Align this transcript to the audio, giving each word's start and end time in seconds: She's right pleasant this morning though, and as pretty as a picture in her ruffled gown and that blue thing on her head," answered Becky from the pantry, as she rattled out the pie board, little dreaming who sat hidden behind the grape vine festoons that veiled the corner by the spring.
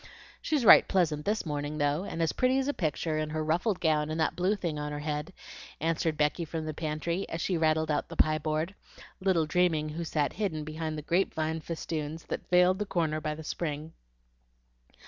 She's 0.41 0.65
right 0.65 0.87
pleasant 0.87 1.25
this 1.25 1.45
morning 1.45 1.77
though, 1.77 2.05
and 2.05 2.23
as 2.23 2.33
pretty 2.33 2.57
as 2.57 2.67
a 2.67 2.73
picture 2.73 3.19
in 3.19 3.29
her 3.29 3.45
ruffled 3.45 3.79
gown 3.79 4.09
and 4.09 4.19
that 4.19 4.35
blue 4.35 4.55
thing 4.55 4.79
on 4.79 4.91
her 4.91 4.97
head," 5.01 5.31
answered 5.79 6.17
Becky 6.17 6.43
from 6.43 6.65
the 6.65 6.73
pantry, 6.73 7.29
as 7.29 7.39
she 7.39 7.55
rattled 7.55 7.91
out 7.91 8.09
the 8.09 8.15
pie 8.15 8.39
board, 8.39 8.73
little 9.19 9.45
dreaming 9.45 9.89
who 9.89 10.03
sat 10.03 10.33
hidden 10.33 10.63
behind 10.63 10.97
the 10.97 11.03
grape 11.03 11.35
vine 11.35 11.59
festoons 11.59 12.23
that 12.29 12.49
veiled 12.49 12.79
the 12.79 12.85
corner 12.87 13.21
by 13.21 13.35
the 13.35 13.43
spring. 13.43 13.93